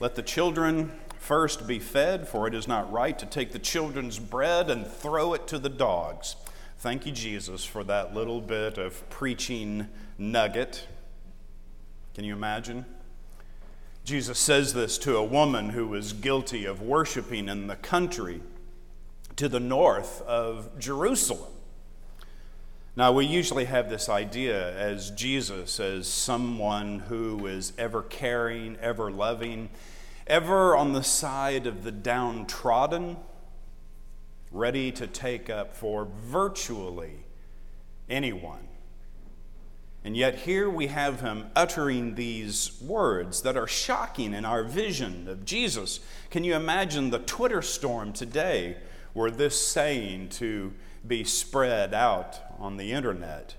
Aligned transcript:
Let 0.00 0.14
the 0.14 0.22
children 0.22 0.92
first 1.18 1.66
be 1.66 1.78
fed, 1.78 2.26
for 2.26 2.48
it 2.48 2.54
is 2.54 2.66
not 2.66 2.90
right 2.90 3.18
to 3.18 3.26
take 3.26 3.52
the 3.52 3.58
children's 3.58 4.18
bread 4.18 4.70
and 4.70 4.86
throw 4.86 5.34
it 5.34 5.46
to 5.48 5.58
the 5.58 5.68
dogs. 5.68 6.36
Thank 6.78 7.04
you, 7.04 7.12
Jesus, 7.12 7.66
for 7.66 7.84
that 7.84 8.14
little 8.14 8.40
bit 8.40 8.78
of 8.78 9.06
preaching 9.10 9.88
nugget. 10.16 10.86
Can 12.14 12.24
you 12.24 12.32
imagine? 12.32 12.86
Jesus 14.02 14.38
says 14.38 14.72
this 14.72 14.96
to 14.96 15.18
a 15.18 15.22
woman 15.22 15.68
who 15.68 15.86
was 15.86 16.14
guilty 16.14 16.64
of 16.64 16.80
worshiping 16.80 17.50
in 17.50 17.66
the 17.66 17.76
country 17.76 18.40
to 19.36 19.50
the 19.50 19.60
north 19.60 20.22
of 20.22 20.78
Jerusalem. 20.78 21.52
Now, 23.00 23.12
we 23.12 23.24
usually 23.24 23.64
have 23.64 23.88
this 23.88 24.10
idea 24.10 24.76
as 24.76 25.08
Jesus 25.12 25.80
as 25.80 26.06
someone 26.06 26.98
who 26.98 27.46
is 27.46 27.72
ever 27.78 28.02
caring, 28.02 28.76
ever 28.78 29.10
loving, 29.10 29.70
ever 30.26 30.76
on 30.76 30.92
the 30.92 31.02
side 31.02 31.66
of 31.66 31.82
the 31.82 31.92
downtrodden 31.92 33.16
ready 34.52 34.92
to 34.92 35.06
take 35.06 35.48
up 35.48 35.74
for 35.74 36.08
virtually 36.24 37.24
anyone. 38.10 38.68
And 40.04 40.14
yet, 40.14 40.40
here 40.40 40.68
we 40.68 40.88
have 40.88 41.22
him 41.22 41.46
uttering 41.56 42.16
these 42.16 42.82
words 42.82 43.40
that 43.40 43.56
are 43.56 43.66
shocking 43.66 44.34
in 44.34 44.44
our 44.44 44.62
vision 44.62 45.26
of 45.26 45.46
Jesus. 45.46 46.00
Can 46.28 46.44
you 46.44 46.54
imagine 46.54 47.08
the 47.08 47.20
Twitter 47.20 47.62
storm 47.62 48.12
today 48.12 48.76
were 49.14 49.30
this 49.30 49.58
saying 49.58 50.28
to 50.28 50.74
be 51.06 51.24
spread 51.24 51.94
out 51.94 52.40
on 52.58 52.76
the 52.76 52.92
internet? 52.92 53.56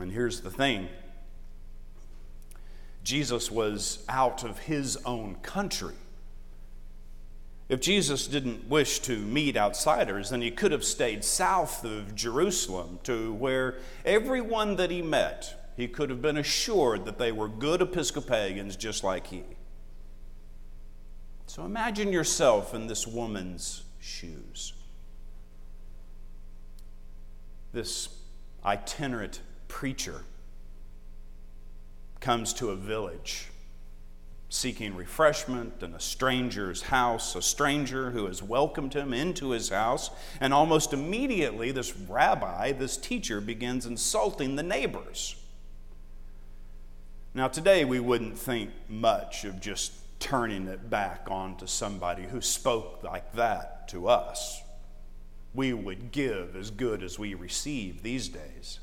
And 0.00 0.12
here's 0.12 0.40
the 0.40 0.50
thing 0.50 0.88
Jesus 3.02 3.50
was 3.50 4.04
out 4.08 4.42
of 4.44 4.60
his 4.60 4.96
own 5.04 5.36
country. 5.36 5.94
If 7.68 7.80
Jesus 7.80 8.26
didn't 8.26 8.68
wish 8.68 9.00
to 9.00 9.16
meet 9.18 9.56
outsiders, 9.56 10.30
then 10.30 10.42
he 10.42 10.50
could 10.50 10.72
have 10.72 10.84
stayed 10.84 11.24
south 11.24 11.84
of 11.84 12.14
Jerusalem 12.14 12.98
to 13.04 13.32
where 13.32 13.76
everyone 14.04 14.76
that 14.76 14.90
he 14.90 15.00
met, 15.00 15.72
he 15.76 15.88
could 15.88 16.10
have 16.10 16.20
been 16.20 16.36
assured 16.36 17.06
that 17.06 17.18
they 17.18 17.32
were 17.32 17.48
good 17.48 17.80
Episcopalians 17.80 18.76
just 18.76 19.02
like 19.02 19.28
he. 19.28 19.44
So 21.46 21.64
imagine 21.64 22.12
yourself 22.12 22.74
in 22.74 22.86
this 22.86 23.06
woman's 23.06 23.82
shoes. 24.00 24.72
This 27.72 28.08
itinerant 28.64 29.40
preacher 29.68 30.22
comes 32.20 32.52
to 32.54 32.70
a 32.70 32.76
village 32.76 33.48
seeking 34.54 34.94
refreshment 34.94 35.82
in 35.82 35.94
a 35.94 36.00
stranger's 36.00 36.82
house, 36.82 37.34
a 37.34 37.42
stranger 37.42 38.12
who 38.12 38.26
has 38.26 38.40
welcomed 38.40 38.94
him 38.94 39.12
into 39.12 39.50
his 39.50 39.70
house. 39.70 40.10
And 40.40 40.54
almost 40.54 40.92
immediately, 40.92 41.72
this 41.72 41.96
rabbi, 41.96 42.70
this 42.70 42.96
teacher, 42.96 43.40
begins 43.40 43.84
insulting 43.84 44.54
the 44.54 44.62
neighbors. 44.62 45.34
Now, 47.34 47.48
today 47.48 47.84
we 47.84 47.98
wouldn't 47.98 48.38
think 48.38 48.70
much 48.88 49.44
of 49.44 49.60
just 49.60 49.92
turning 50.24 50.68
it 50.68 50.88
back 50.88 51.26
onto 51.30 51.66
somebody 51.66 52.22
who 52.22 52.40
spoke 52.40 53.00
like 53.04 53.30
that 53.34 53.86
to 53.88 54.08
us. 54.08 54.62
We 55.52 55.74
would 55.74 56.12
give 56.12 56.56
as 56.56 56.70
good 56.70 57.02
as 57.02 57.18
we 57.18 57.34
receive 57.34 58.02
these 58.02 58.28
days. 58.28 58.80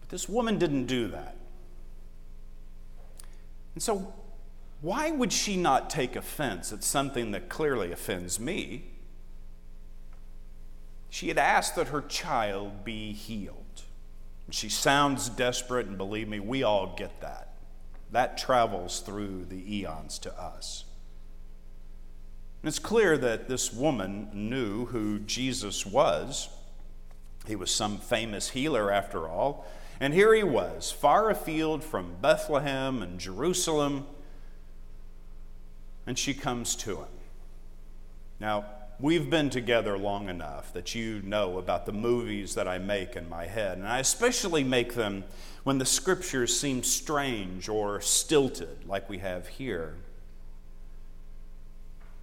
But 0.00 0.08
this 0.08 0.28
woman 0.28 0.56
didn't 0.56 0.86
do 0.86 1.08
that. 1.08 1.36
And 3.74 3.82
so, 3.82 4.14
why 4.80 5.10
would 5.10 5.32
she 5.32 5.56
not 5.56 5.90
take 5.90 6.14
offense 6.14 6.72
at 6.72 6.84
something 6.84 7.32
that 7.32 7.48
clearly 7.48 7.90
offends 7.90 8.38
me? 8.38 8.84
She 11.10 11.26
had 11.26 11.38
asked 11.38 11.74
that 11.74 11.88
her 11.88 12.02
child 12.02 12.84
be 12.84 13.12
healed. 13.12 13.82
She 14.50 14.68
sounds 14.68 15.28
desperate, 15.28 15.88
and 15.88 15.98
believe 15.98 16.28
me, 16.28 16.38
we 16.38 16.62
all 16.62 16.94
get 16.96 17.20
that. 17.20 17.45
That 18.12 18.38
travels 18.38 19.00
through 19.00 19.46
the 19.46 19.76
eons 19.76 20.18
to 20.20 20.40
us. 20.40 20.84
And 22.62 22.68
it's 22.68 22.78
clear 22.78 23.16
that 23.18 23.48
this 23.48 23.72
woman 23.72 24.28
knew 24.32 24.86
who 24.86 25.18
Jesus 25.20 25.84
was. 25.86 26.48
He 27.46 27.56
was 27.56 27.70
some 27.70 27.98
famous 27.98 28.50
healer, 28.50 28.90
after 28.90 29.28
all. 29.28 29.66
And 30.00 30.12
here 30.12 30.34
he 30.34 30.42
was, 30.42 30.90
far 30.90 31.30
afield 31.30 31.82
from 31.82 32.16
Bethlehem 32.20 33.02
and 33.02 33.18
Jerusalem, 33.18 34.06
and 36.06 36.18
she 36.18 36.34
comes 36.34 36.76
to 36.76 36.96
him. 36.96 37.08
Now, 38.38 38.66
we've 38.98 39.28
been 39.28 39.50
together 39.50 39.98
long 39.98 40.28
enough 40.28 40.72
that 40.72 40.94
you 40.94 41.20
know 41.22 41.58
about 41.58 41.86
the 41.86 41.92
movies 41.92 42.54
that 42.54 42.66
I 42.66 42.78
make 42.78 43.16
in 43.16 43.28
my 43.28 43.46
head, 43.46 43.78
and 43.78 43.86
I 43.86 43.98
especially 43.98 44.64
make 44.64 44.94
them 44.94 45.24
when 45.64 45.78
the 45.78 45.84
scriptures 45.84 46.58
seem 46.58 46.82
strange 46.82 47.68
or 47.68 48.00
stilted, 48.00 48.86
like 48.86 49.08
we 49.08 49.18
have 49.18 49.48
here. 49.48 49.96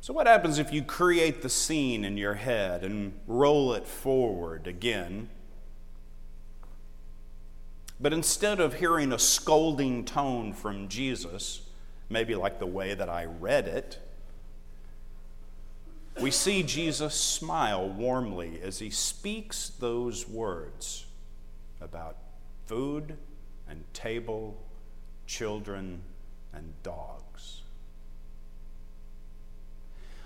So, 0.00 0.12
what 0.12 0.26
happens 0.26 0.58
if 0.58 0.72
you 0.72 0.82
create 0.82 1.42
the 1.42 1.48
scene 1.48 2.04
in 2.04 2.16
your 2.16 2.34
head 2.34 2.84
and 2.84 3.12
roll 3.26 3.72
it 3.74 3.86
forward 3.86 4.66
again? 4.66 5.28
But 8.00 8.12
instead 8.12 8.60
of 8.60 8.74
hearing 8.74 9.12
a 9.12 9.18
scolding 9.18 10.04
tone 10.04 10.52
from 10.52 10.88
Jesus, 10.88 11.62
maybe 12.08 12.34
like 12.36 12.58
the 12.58 12.66
way 12.66 12.94
that 12.94 13.08
I 13.08 13.24
read 13.24 13.66
it, 13.66 13.98
we 16.20 16.30
see 16.30 16.62
Jesus 16.62 17.14
smile 17.14 17.88
warmly 17.88 18.60
as 18.62 18.78
he 18.78 18.90
speaks 18.90 19.70
those 19.78 20.28
words 20.28 21.06
about 21.80 22.16
food 22.66 23.16
and 23.68 23.82
table, 23.92 24.56
children 25.26 26.02
and 26.52 26.72
dogs 26.82 27.62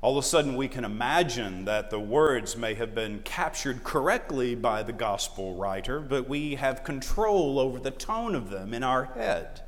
all 0.00 0.16
of 0.16 0.24
a 0.24 0.26
sudden 0.26 0.54
we 0.54 0.68
can 0.68 0.84
imagine 0.84 1.64
that 1.64 1.90
the 1.90 1.98
words 1.98 2.56
may 2.56 2.74
have 2.74 2.94
been 2.94 3.20
captured 3.24 3.82
correctly 3.82 4.54
by 4.54 4.82
the 4.82 4.92
gospel 4.92 5.56
writer, 5.56 5.98
but 5.98 6.28
we 6.28 6.54
have 6.54 6.84
control 6.84 7.58
over 7.58 7.80
the 7.80 7.90
tone 7.90 8.34
of 8.34 8.50
them 8.50 8.72
in 8.72 8.84
our 8.84 9.06
head. 9.06 9.62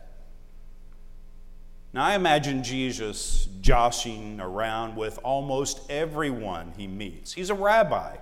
Now, 1.93 2.05
I 2.05 2.15
imagine 2.15 2.63
Jesus 2.63 3.49
joshing 3.61 4.41
around 4.41 4.97
with 4.97 5.19
almost 5.25 5.91
everyone 5.91 6.73
he 6.77 6.87
meets. 6.87 7.33
He's 7.33 7.51
a 7.51 7.55
rabbi, 7.55 8.17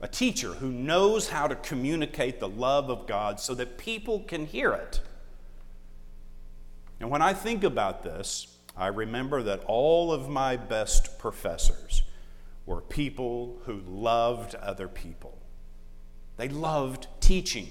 a 0.00 0.08
teacher 0.08 0.54
who 0.54 0.72
knows 0.72 1.28
how 1.28 1.46
to 1.46 1.54
communicate 1.54 2.40
the 2.40 2.48
love 2.48 2.90
of 2.90 3.06
God 3.06 3.38
so 3.38 3.54
that 3.54 3.78
people 3.78 4.20
can 4.20 4.46
hear 4.46 4.72
it. 4.72 5.00
And 6.98 7.08
when 7.08 7.22
I 7.22 7.32
think 7.32 7.62
about 7.62 8.02
this, 8.02 8.48
I 8.76 8.88
remember 8.88 9.42
that 9.44 9.64
all 9.66 10.12
of 10.12 10.28
my 10.28 10.56
best 10.56 11.18
professors 11.18 12.02
were 12.66 12.80
people 12.80 13.58
who 13.64 13.80
loved 13.86 14.56
other 14.56 14.88
people. 14.88 15.38
They 16.36 16.48
loved 16.48 17.06
teaching. 17.20 17.70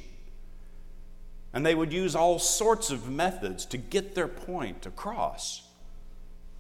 And 1.56 1.66
they 1.66 1.74
would 1.74 1.92
use 1.92 2.16
all 2.16 2.38
sorts 2.38 2.92
of 2.92 3.10
methods 3.10 3.66
to 3.68 3.78
get 3.78 4.14
their 4.14 4.28
point 4.28 4.86
across. 4.86 5.64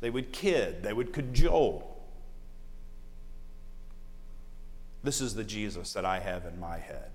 They 0.01 0.09
would 0.09 0.31
kid, 0.31 0.81
they 0.81 0.93
would 0.93 1.13
cajole. 1.13 1.91
This 5.03 5.21
is 5.21 5.35
the 5.35 5.43
Jesus 5.43 5.93
that 5.93 6.05
I 6.05 6.19
have 6.19 6.45
in 6.45 6.59
my 6.59 6.79
head. 6.79 7.11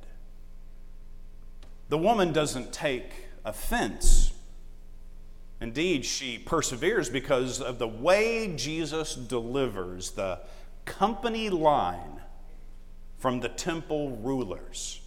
The 1.89 1.99
woman 1.99 2.33
doesn't 2.33 2.73
take 2.73 3.11
offense 3.45 4.31
Indeed, 5.61 6.07
she 6.07 6.39
perseveres 6.39 7.11
because 7.11 7.61
of 7.61 7.79
the 7.79 7.89
way 7.89 8.55
Jesus 8.57 9.15
delivers 9.15 10.13
the 10.13 10.41
company 10.87 11.51
line 11.51 12.23
from 13.19 13.41
the 13.41 13.51
temple 13.51 14.17
rulers. 14.17 15.03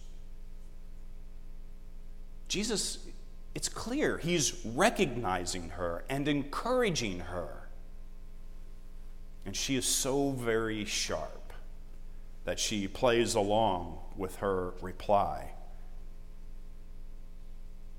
Jesus, 2.54 2.98
it's 3.56 3.68
clear, 3.68 4.16
he's 4.16 4.64
recognizing 4.64 5.70
her 5.70 6.04
and 6.08 6.28
encouraging 6.28 7.18
her. 7.18 7.48
And 9.44 9.56
she 9.56 9.74
is 9.74 9.84
so 9.84 10.30
very 10.30 10.84
sharp 10.84 11.52
that 12.44 12.60
she 12.60 12.86
plays 12.86 13.34
along 13.34 13.98
with 14.16 14.36
her 14.36 14.74
reply. 14.80 15.50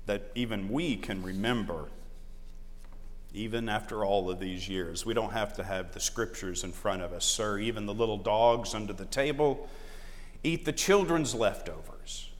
That 0.06 0.30
even 0.34 0.70
we 0.70 0.96
can 0.96 1.22
remember 1.22 1.88
even 3.34 3.68
after 3.68 4.06
all 4.06 4.30
of 4.30 4.40
these 4.40 4.70
years. 4.70 5.04
We 5.04 5.12
don't 5.12 5.34
have 5.34 5.54
to 5.56 5.64
have 5.64 5.92
the 5.92 6.00
scriptures 6.00 6.64
in 6.64 6.72
front 6.72 7.02
of 7.02 7.12
us, 7.12 7.26
sir. 7.26 7.58
Even 7.58 7.84
the 7.84 7.92
little 7.92 8.16
dogs 8.16 8.74
under 8.74 8.94
the 8.94 9.04
table 9.04 9.68
eat 10.42 10.64
the 10.64 10.72
children's 10.72 11.34
leftovers. 11.34 12.30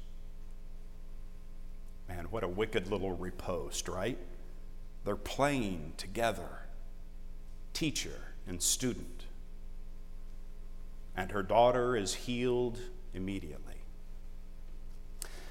What 2.31 2.43
a 2.43 2.49
wicked 2.49 2.91
little 2.91 3.13
riposte, 3.13 3.89
right? 3.89 4.19
They're 5.05 5.17
playing 5.17 5.95
together, 5.97 6.67
teacher 7.73 8.35
and 8.47 8.61
student. 8.61 9.25
And 11.17 11.31
her 11.33 11.43
daughter 11.43 11.97
is 11.97 12.15
healed 12.15 12.79
immediately. 13.15 13.75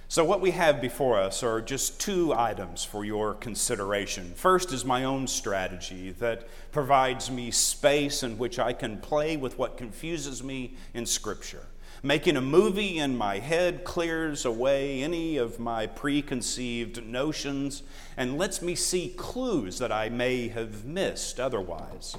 So, 0.07 0.23
what 0.23 0.39
we 0.39 0.51
have 0.51 0.81
before 0.81 1.19
us 1.19 1.41
are 1.41 1.59
just 1.59 1.99
two 1.99 2.33
items 2.33 2.85
for 2.85 3.03
your 3.03 3.33
consideration. 3.33 4.33
First 4.35 4.71
is 4.71 4.85
my 4.85 5.03
own 5.03 5.27
strategy 5.27 6.11
that 6.19 6.47
provides 6.71 7.31
me 7.31 7.49
space 7.49 8.21
in 8.21 8.37
which 8.37 8.59
I 8.59 8.71
can 8.71 8.99
play 8.99 9.35
with 9.35 9.57
what 9.57 9.77
confuses 9.77 10.43
me 10.43 10.75
in 10.93 11.05
Scripture. 11.05 11.65
Making 12.05 12.37
a 12.37 12.41
movie 12.41 12.99
in 12.99 13.17
my 13.17 13.39
head 13.39 13.83
clears 13.83 14.45
away 14.45 15.01
any 15.01 15.37
of 15.37 15.57
my 15.57 15.87
preconceived 15.87 17.03
notions 17.03 17.81
and 18.15 18.37
lets 18.37 18.61
me 18.61 18.75
see 18.75 19.09
clues 19.17 19.79
that 19.79 19.91
I 19.91 20.09
may 20.09 20.49
have 20.49 20.85
missed 20.85 21.39
otherwise. 21.39 22.15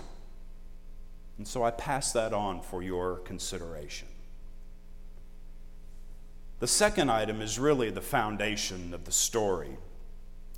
And 1.39 1.47
so 1.47 1.63
I 1.63 1.71
pass 1.71 2.11
that 2.15 2.33
on 2.33 2.63
for 2.63 2.83
your 2.83 3.19
consideration. 3.19 4.09
The 6.59 6.67
second 6.67 7.09
item 7.09 7.41
is 7.41 7.57
really 7.57 7.91
the 7.91 8.01
foundation 8.01 8.93
of 8.93 9.05
the 9.05 9.13
story. 9.13 9.77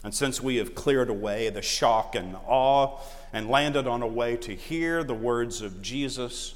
And 0.02 0.14
since 0.14 0.42
we 0.42 0.56
have 0.56 0.74
cleared 0.74 1.10
away 1.10 1.50
the 1.50 1.60
shock 1.60 2.14
and 2.14 2.34
awe 2.46 2.98
and 3.34 3.50
landed 3.50 3.86
on 3.86 4.00
a 4.00 4.06
way 4.06 4.38
to 4.38 4.54
hear 4.54 5.04
the 5.04 5.12
words 5.12 5.60
of 5.60 5.82
Jesus 5.82 6.54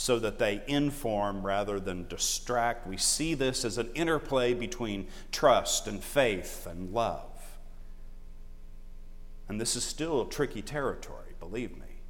so 0.00 0.18
that 0.18 0.38
they 0.38 0.62
inform 0.66 1.44
rather 1.44 1.78
than 1.78 2.08
distract, 2.08 2.86
we 2.86 2.96
see 2.96 3.34
this 3.34 3.66
as 3.66 3.76
an 3.76 3.90
interplay 3.94 4.54
between 4.54 5.06
trust 5.30 5.86
and 5.86 6.02
faith 6.02 6.66
and 6.66 6.94
love. 6.94 7.58
And 9.46 9.60
this 9.60 9.76
is 9.76 9.84
still 9.84 10.24
tricky 10.24 10.62
territory, 10.62 11.34
believe 11.38 11.76
me. 11.76 12.00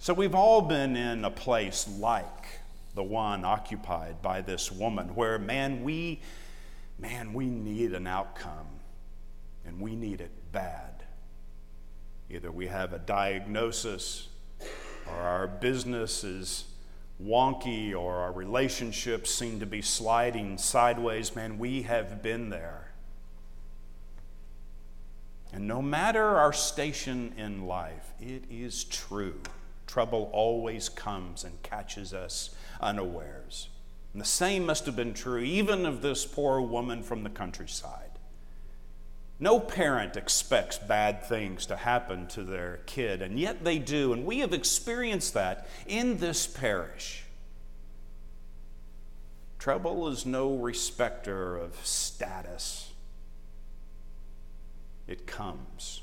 So 0.00 0.12
we've 0.12 0.34
all 0.34 0.62
been 0.62 0.96
in 0.96 1.24
a 1.24 1.30
place 1.30 1.88
like 1.96 2.58
the 2.96 3.04
one 3.04 3.44
occupied 3.44 4.20
by 4.20 4.40
this 4.40 4.72
woman, 4.72 5.14
where, 5.14 5.38
man, 5.38 5.84
we, 5.84 6.22
man, 6.98 7.32
we 7.32 7.46
need 7.46 7.92
an 7.92 8.08
outcome, 8.08 8.66
and 9.64 9.78
we 9.78 9.94
need 9.94 10.20
it 10.20 10.32
bad. 10.50 11.04
Either 12.28 12.50
we 12.50 12.66
have 12.66 12.92
a 12.92 12.98
diagnosis, 12.98 14.26
or 15.06 15.14
our 15.14 15.46
business 15.46 16.24
is 16.24 16.64
wonky, 17.22 17.94
or 17.94 18.16
our 18.16 18.32
relationships 18.32 19.32
seem 19.32 19.60
to 19.60 19.66
be 19.66 19.82
sliding 19.82 20.58
sideways. 20.58 21.34
Man, 21.36 21.58
we 21.58 21.82
have 21.82 22.22
been 22.22 22.50
there. 22.50 22.88
And 25.52 25.68
no 25.68 25.82
matter 25.82 26.24
our 26.24 26.52
station 26.52 27.34
in 27.36 27.66
life, 27.66 28.12
it 28.20 28.44
is 28.50 28.84
true. 28.84 29.40
Trouble 29.86 30.30
always 30.32 30.88
comes 30.88 31.44
and 31.44 31.62
catches 31.62 32.14
us 32.14 32.50
unawares. 32.80 33.68
And 34.12 34.20
the 34.20 34.26
same 34.26 34.64
must 34.64 34.86
have 34.86 34.96
been 34.96 35.12
true 35.12 35.40
even 35.40 35.84
of 35.84 36.00
this 36.00 36.24
poor 36.24 36.60
woman 36.60 37.02
from 37.02 37.22
the 37.22 37.30
countryside. 37.30 38.11
No 39.42 39.58
parent 39.58 40.16
expects 40.16 40.78
bad 40.78 41.24
things 41.24 41.66
to 41.66 41.74
happen 41.74 42.28
to 42.28 42.44
their 42.44 42.78
kid, 42.86 43.22
and 43.22 43.40
yet 43.40 43.64
they 43.64 43.80
do. 43.80 44.12
And 44.12 44.24
we 44.24 44.38
have 44.38 44.52
experienced 44.52 45.34
that 45.34 45.66
in 45.84 46.18
this 46.18 46.46
parish. 46.46 47.24
Trouble 49.58 50.06
is 50.06 50.24
no 50.24 50.54
respecter 50.54 51.56
of 51.56 51.74
status, 51.84 52.92
it 55.08 55.26
comes. 55.26 56.02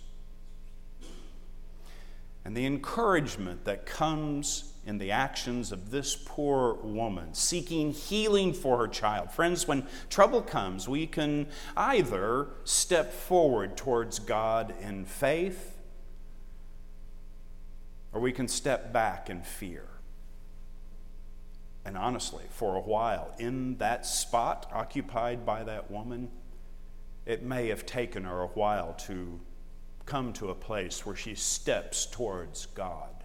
And 2.49 2.57
the 2.57 2.65
encouragement 2.65 3.65
that 3.65 3.85
comes 3.85 4.73
in 4.83 4.97
the 4.97 5.11
actions 5.11 5.71
of 5.71 5.91
this 5.91 6.15
poor 6.15 6.73
woman 6.81 7.35
seeking 7.35 7.91
healing 7.91 8.53
for 8.53 8.79
her 8.79 8.87
child. 8.87 9.31
Friends, 9.31 9.67
when 9.67 9.85
trouble 10.09 10.41
comes, 10.41 10.89
we 10.89 11.05
can 11.05 11.45
either 11.77 12.47
step 12.63 13.13
forward 13.13 13.77
towards 13.77 14.17
God 14.17 14.73
in 14.81 15.05
faith 15.05 15.77
or 18.13 18.19
we 18.19 18.31
can 18.31 18.47
step 18.47 18.91
back 18.91 19.29
in 19.29 19.43
fear. 19.43 19.85
And 21.85 21.95
honestly, 21.95 22.45
for 22.49 22.75
a 22.75 22.81
while, 22.81 23.35
in 23.37 23.77
that 23.77 24.07
spot 24.07 24.67
occupied 24.73 25.45
by 25.45 25.63
that 25.65 25.91
woman, 25.91 26.31
it 27.27 27.43
may 27.43 27.67
have 27.67 27.85
taken 27.85 28.23
her 28.23 28.41
a 28.41 28.47
while 28.47 28.93
to 29.05 29.39
come 30.09 30.33
to 30.33 30.49
a 30.49 30.55
place 30.55 31.05
where 31.05 31.15
she 31.15 31.35
steps 31.35 32.07
towards 32.07 32.65
God. 32.67 33.23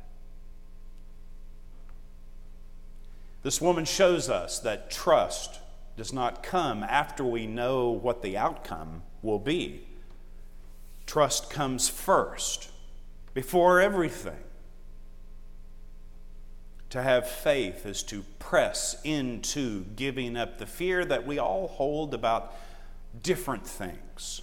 This 3.43 3.61
woman 3.61 3.87
shows 3.87 4.29
us 4.29 4.59
that 4.61 4.91
trust 4.91 5.61
does 5.97 6.13
not 6.13 6.43
come 6.43 6.83
after 6.83 7.25
we 7.25 7.47
know 7.47 7.91
what 7.91 8.23
the 8.23 8.37
outcome 8.37 9.03
will 9.23 9.39
be. 9.39 9.87
Trust 11.07 11.51
comes 11.51 11.89
first, 11.89 12.71
before 13.33 13.81
everything. 13.81 14.43
To 16.91 17.03
have 17.03 17.29
faith 17.29 17.87
is 17.87 18.03
to 18.05 18.25
press 18.39 18.97
into 19.05 19.85
giving 19.97 20.37
up 20.37 20.59
the 20.59 20.67
fear 20.67 21.05
that 21.05 21.27
we 21.27 21.39
all 21.39 21.69
hold 21.69 22.15
about 22.15 22.55
different 23.23 23.67
things. 23.67 24.43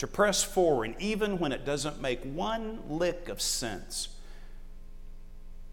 To 0.00 0.06
press 0.06 0.42
forward, 0.42 0.94
even 0.98 1.38
when 1.38 1.52
it 1.52 1.66
doesn't 1.66 2.00
make 2.00 2.24
one 2.24 2.80
lick 2.88 3.28
of 3.28 3.38
sense 3.38 4.08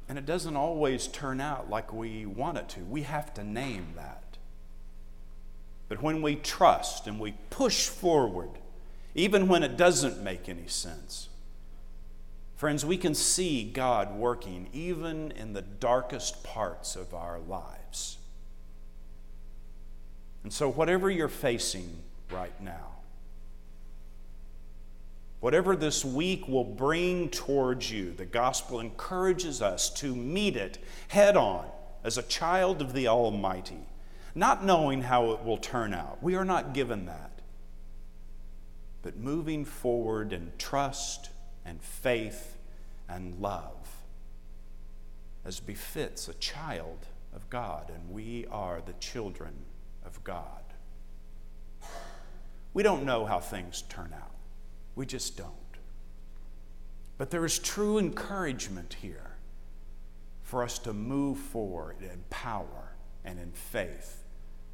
and 0.09 0.17
it 0.17 0.25
doesn't 0.25 0.57
always 0.57 1.07
turn 1.07 1.39
out 1.39 1.69
like 1.69 1.93
we 1.93 2.25
want 2.25 2.57
it 2.57 2.67
to. 2.69 2.81
We 2.81 3.03
have 3.03 3.33
to 3.35 3.43
name 3.45 3.93
that. 3.95 4.37
But 5.87 6.03
when 6.03 6.21
we 6.21 6.35
trust 6.35 7.07
and 7.07 7.21
we 7.21 7.35
push 7.49 7.87
forward, 7.87 8.49
even 9.15 9.47
when 9.47 9.63
it 9.63 9.77
doesn't 9.77 10.21
make 10.21 10.49
any 10.49 10.67
sense, 10.67 11.29
friends, 12.57 12.85
we 12.85 12.97
can 12.97 13.15
see 13.15 13.63
God 13.63 14.13
working 14.13 14.67
even 14.73 15.31
in 15.31 15.53
the 15.53 15.61
darkest 15.61 16.43
parts 16.43 16.97
of 16.97 17.13
our 17.13 17.39
lives. 17.39 18.17
And 20.43 20.51
so, 20.51 20.69
whatever 20.69 21.09
you're 21.09 21.29
facing 21.29 22.01
right 22.29 22.61
now, 22.61 22.96
Whatever 25.39 25.75
this 25.75 26.03
week 26.03 26.47
will 26.47 26.63
bring 26.63 27.29
towards 27.29 27.91
you, 27.91 28.11
the 28.11 28.25
gospel 28.25 28.79
encourages 28.79 29.61
us 29.61 29.89
to 29.91 30.15
meet 30.15 30.55
it 30.55 30.79
head 31.09 31.37
on 31.37 31.65
as 32.03 32.17
a 32.17 32.23
child 32.23 32.81
of 32.81 32.93
the 32.93 33.07
Almighty, 33.07 33.85
not 34.33 34.65
knowing 34.65 35.03
how 35.03 35.31
it 35.31 35.43
will 35.43 35.57
turn 35.57 35.93
out. 35.93 36.21
We 36.23 36.35
are 36.35 36.45
not 36.45 36.73
given 36.73 37.05
that. 37.05 37.31
But 39.03 39.17
moving 39.17 39.63
forward 39.63 40.33
in 40.33 40.51
trust 40.57 41.29
and 41.65 41.81
faith 41.81 42.57
and 43.07 43.39
love 43.39 43.87
as 45.45 45.59
befits 45.59 46.27
a 46.27 46.33
child 46.35 47.05
of 47.33 47.49
God, 47.49 47.89
and 47.93 48.09
we 48.09 48.45
are 48.51 48.81
the 48.85 48.93
children 48.93 49.53
of 50.03 50.21
God. 50.23 50.43
We 52.73 52.83
don't 52.83 53.05
know 53.05 53.25
how 53.25 53.39
things 53.39 53.83
turn 53.87 54.13
out. 54.13 54.36
We 54.97 55.05
just 55.05 55.37
don't. 55.37 55.53
But 57.19 57.29
there 57.29 57.45
is 57.45 57.59
true 57.59 57.99
encouragement 57.99 58.95
here 58.99 59.35
for 60.41 60.63
us 60.63 60.79
to 60.79 60.91
move 60.91 61.37
forward 61.37 61.97
in 62.01 62.23
power 62.31 62.95
and 63.23 63.39
in 63.39 63.51
faith 63.51 64.23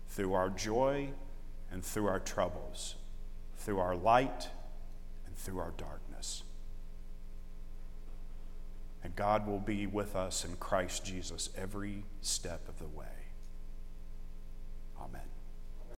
through 0.07 0.31
our 0.31 0.49
joy 0.49 1.09
and 1.73 1.83
through 1.83 2.07
our 2.07 2.21
troubles, 2.21 2.95
through 3.57 3.79
our 3.79 3.97
light 3.97 4.47
and 5.25 5.35
through 5.35 5.59
our 5.59 5.73
darkness. 5.75 6.43
And 9.03 9.13
God 9.17 9.45
will 9.45 9.59
be 9.59 9.87
with 9.87 10.15
us 10.15 10.45
in 10.45 10.55
Christ 10.55 11.03
Jesus 11.03 11.49
every 11.57 12.05
step 12.21 12.69
of 12.69 12.79
the 12.79 12.87
way. 12.87 13.23